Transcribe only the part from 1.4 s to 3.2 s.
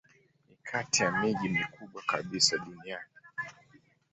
mikubwa kabisa duniani.